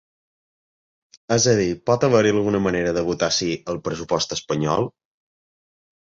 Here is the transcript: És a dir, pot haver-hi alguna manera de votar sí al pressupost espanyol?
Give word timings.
És 1.35 1.45
a 1.51 1.53
dir, 1.59 1.67
pot 1.89 2.05
haver-hi 2.07 2.31
alguna 2.37 2.63
manera 2.69 2.95
de 2.99 3.05
votar 3.11 3.31
sí 3.41 3.51
al 3.75 3.79
pressupost 3.91 4.35
espanyol? 4.39 4.91